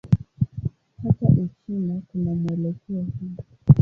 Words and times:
Hata 1.03 1.27
Uchina 1.29 2.01
kuna 2.07 2.33
mwelekeo 2.35 3.01
huu. 3.01 3.43